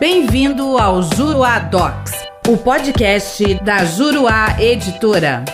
Bem-vindo 0.00 0.78
ao 0.78 1.02
Juruá 1.02 1.58
Docs, 1.58 2.12
o 2.46 2.56
podcast 2.56 3.54
da 3.64 3.84
Juruá 3.84 4.56
Editora. 4.60 5.44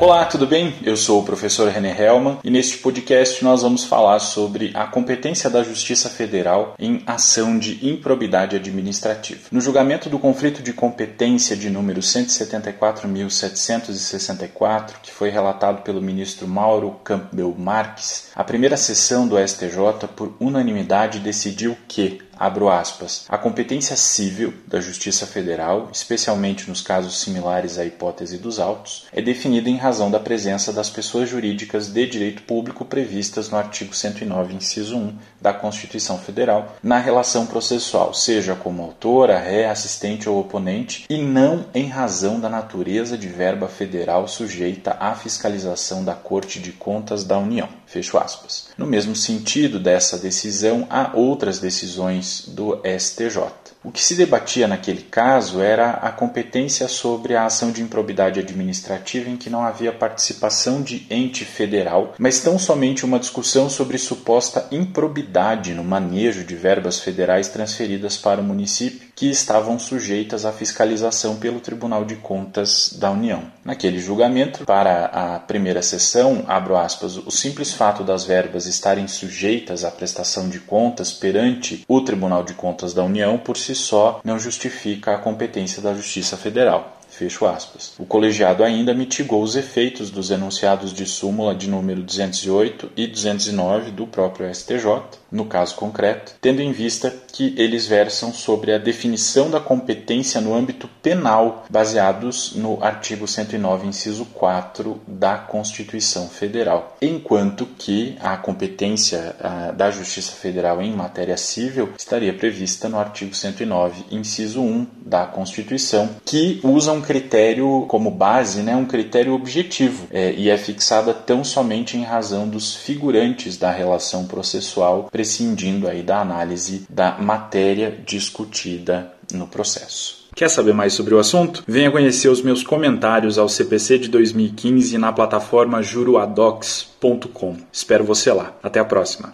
Olá, 0.00 0.24
tudo 0.26 0.46
bem? 0.46 0.72
Eu 0.84 0.96
sou 0.96 1.20
o 1.20 1.24
professor 1.24 1.68
René 1.68 1.90
Hellman 2.00 2.38
e 2.44 2.50
neste 2.50 2.78
podcast 2.78 3.42
nós 3.42 3.62
vamos 3.62 3.82
falar 3.82 4.20
sobre 4.20 4.70
a 4.72 4.86
competência 4.86 5.50
da 5.50 5.64
Justiça 5.64 6.08
Federal 6.08 6.76
em 6.78 7.02
ação 7.04 7.58
de 7.58 7.84
improbidade 7.84 8.54
administrativa. 8.54 9.48
No 9.50 9.60
julgamento 9.60 10.08
do 10.08 10.20
conflito 10.20 10.62
de 10.62 10.72
competência 10.72 11.56
de 11.56 11.68
número 11.68 12.00
174.764, 12.00 14.92
que 15.02 15.10
foi 15.10 15.30
relatado 15.30 15.82
pelo 15.82 16.00
ministro 16.00 16.46
Mauro 16.46 16.92
Campbell 17.02 17.52
Marques, 17.58 18.30
a 18.36 18.44
primeira 18.44 18.76
sessão 18.76 19.26
do 19.26 19.36
STJ, 19.36 20.06
por 20.14 20.32
unanimidade, 20.38 21.18
decidiu 21.18 21.76
que 21.88 22.20
abro 22.38 22.68
aspas, 22.68 23.24
a 23.28 23.36
competência 23.36 23.96
civil 23.96 24.54
da 24.66 24.80
Justiça 24.80 25.26
Federal, 25.26 25.88
especialmente 25.92 26.68
nos 26.68 26.80
casos 26.80 27.20
similares 27.20 27.78
à 27.78 27.84
hipótese 27.84 28.38
dos 28.38 28.58
autos, 28.58 29.06
é 29.12 29.20
definida 29.20 29.68
em 29.68 29.76
razão 29.76 30.10
da 30.10 30.20
presença 30.20 30.72
das 30.72 30.88
pessoas 30.88 31.28
jurídicas 31.28 31.88
de 31.88 32.06
direito 32.06 32.42
público 32.42 32.84
previstas 32.84 33.50
no 33.50 33.58
artigo 33.58 33.94
109, 33.94 34.54
inciso 34.54 34.96
1 34.96 35.18
da 35.40 35.52
Constituição 35.52 36.18
Federal, 36.18 36.76
na 36.82 36.98
relação 36.98 37.46
processual, 37.46 38.14
seja 38.14 38.54
como 38.54 38.82
autora, 38.82 39.38
ré, 39.38 39.68
assistente 39.68 40.28
ou 40.28 40.38
oponente, 40.38 41.06
e 41.08 41.18
não 41.18 41.66
em 41.74 41.88
razão 41.88 42.38
da 42.38 42.48
natureza 42.48 43.16
de 43.16 43.28
verba 43.28 43.68
federal 43.68 44.28
sujeita 44.28 44.96
à 45.00 45.14
fiscalização 45.14 46.04
da 46.04 46.14
Corte 46.14 46.60
de 46.60 46.72
Contas 46.72 47.24
da 47.24 47.38
União. 47.38 47.68
Fecho 47.86 48.18
aspas. 48.18 48.68
No 48.76 48.86
mesmo 48.86 49.16
sentido 49.16 49.80
dessa 49.80 50.18
decisão, 50.18 50.86
há 50.90 51.12
outras 51.14 51.58
decisões 51.58 52.27
do 52.46 52.80
STJ. 52.98 53.68
O 53.82 53.92
que 53.92 54.04
se 54.04 54.16
debatia 54.16 54.66
naquele 54.68 55.02
caso 55.02 55.62
era 55.62 55.92
a 55.92 56.10
competência 56.10 56.88
sobre 56.88 57.36
a 57.36 57.46
ação 57.46 57.70
de 57.70 57.80
improbidade 57.80 58.38
administrativa 58.38 59.30
em 59.30 59.36
que 59.36 59.48
não 59.48 59.62
havia 59.62 59.92
participação 59.92 60.82
de 60.82 61.06
ente 61.08 61.44
federal, 61.44 62.12
mas 62.18 62.40
tão 62.40 62.58
somente 62.58 63.04
uma 63.04 63.18
discussão 63.18 63.70
sobre 63.70 63.96
suposta 63.96 64.66
improbidade 64.72 65.74
no 65.74 65.84
manejo 65.84 66.44
de 66.44 66.54
verbas 66.54 66.98
federais 66.98 67.48
transferidas 67.48 68.16
para 68.16 68.40
o 68.40 68.44
município 68.44 69.08
que 69.14 69.30
estavam 69.30 69.78
sujeitas 69.78 70.44
à 70.44 70.52
fiscalização 70.52 71.36
pelo 71.36 71.58
Tribunal 71.58 72.04
de 72.04 72.16
Contas 72.16 72.94
da 72.98 73.10
União. 73.10 73.44
Naquele 73.64 73.98
julgamento, 73.98 74.64
para 74.64 75.06
a 75.06 75.38
primeira 75.40 75.82
sessão, 75.82 76.44
abro 76.46 76.76
aspas, 76.76 77.16
o 77.16 77.30
simples 77.30 77.72
fato 77.72 78.04
das 78.04 78.24
verbas 78.24 78.66
estarem 78.66 79.08
sujeitas 79.08 79.84
à 79.84 79.90
prestação 79.90 80.48
de 80.48 80.60
contas 80.60 81.12
perante 81.12 81.84
o 81.88 82.00
Tribunal 82.00 82.17
de 82.44 82.54
Contas 82.54 82.92
da 82.92 83.02
União 83.02 83.38
por 83.38 83.56
si 83.56 83.74
só 83.74 84.20
não 84.24 84.38
justifica 84.38 85.14
a 85.14 85.18
competência 85.18 85.80
da 85.80 85.94
Justiça 85.94 86.36
Federal. 86.36 86.97
Fecho 87.18 87.46
aspas. 87.46 87.94
O 87.98 88.06
colegiado 88.06 88.62
ainda 88.62 88.94
mitigou 88.94 89.42
os 89.42 89.56
efeitos 89.56 90.08
dos 90.08 90.30
enunciados 90.30 90.92
de 90.92 91.04
súmula 91.04 91.52
de 91.52 91.68
número 91.68 92.00
208 92.00 92.92
e 92.96 93.08
209 93.08 93.90
do 93.90 94.06
próprio 94.06 94.48
STJ, 94.54 95.02
no 95.30 95.44
caso 95.44 95.74
concreto, 95.74 96.34
tendo 96.40 96.62
em 96.62 96.70
vista 96.70 97.12
que 97.32 97.54
eles 97.58 97.86
versam 97.86 98.32
sobre 98.32 98.72
a 98.72 98.78
definição 98.78 99.50
da 99.50 99.58
competência 99.58 100.40
no 100.40 100.54
âmbito 100.54 100.88
penal, 101.02 101.66
baseados 101.68 102.54
no 102.54 102.82
artigo 102.82 103.26
109, 103.26 103.88
inciso 103.88 104.24
4 104.26 105.00
da 105.06 105.36
Constituição 105.36 106.28
Federal, 106.28 106.96
enquanto 107.02 107.66
que 107.66 108.16
a 108.20 108.36
competência 108.36 109.34
da 109.76 109.90
Justiça 109.90 110.32
Federal 110.32 110.80
em 110.80 110.92
matéria 110.92 111.36
civil 111.36 111.90
estaria 111.98 112.32
prevista 112.32 112.88
no 112.88 112.98
artigo 112.98 113.34
109, 113.34 114.04
inciso 114.12 114.62
1 114.62 114.86
da 115.04 115.26
Constituição, 115.26 116.10
que 116.24 116.60
usa 116.62 116.92
um 116.92 117.02
critério 117.08 117.86
como 117.88 118.10
base, 118.10 118.60
né, 118.60 118.76
um 118.76 118.84
critério 118.84 119.32
objetivo, 119.32 120.06
é, 120.10 120.30
e 120.34 120.50
é 120.50 120.58
fixada 120.58 121.14
tão 121.14 121.42
somente 121.42 121.96
em 121.96 122.02
razão 122.02 122.46
dos 122.46 122.76
figurantes 122.76 123.56
da 123.56 123.70
relação 123.70 124.26
processual, 124.26 125.08
prescindindo 125.10 125.88
aí 125.88 126.02
da 126.02 126.20
análise 126.20 126.84
da 126.90 127.16
matéria 127.18 127.98
discutida 128.04 129.10
no 129.32 129.46
processo. 129.46 130.28
Quer 130.34 130.50
saber 130.50 130.74
mais 130.74 130.92
sobre 130.92 131.14
o 131.14 131.18
assunto? 131.18 131.64
Venha 131.66 131.90
conhecer 131.90 132.28
os 132.28 132.42
meus 132.42 132.62
comentários 132.62 133.38
ao 133.38 133.48
CPC 133.48 134.00
de 134.00 134.08
2015 134.08 134.98
na 134.98 135.10
plataforma 135.10 135.82
juruadocs.com. 135.82 137.56
Espero 137.72 138.04
você 138.04 138.30
lá. 138.30 138.54
Até 138.62 138.78
a 138.80 138.84
próxima. 138.84 139.32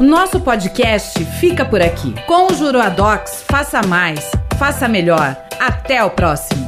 Nosso 0.00 0.40
podcast 0.40 1.24
fica 1.40 1.64
por 1.64 1.80
aqui. 1.80 2.12
Com 2.26 2.48
o 2.48 2.54
Juruadocs, 2.54 3.44
faça 3.48 3.80
mais, 3.86 4.32
faça 4.58 4.88
melhor. 4.88 5.36
Até 5.60 6.02
o 6.02 6.10
próximo. 6.10 6.61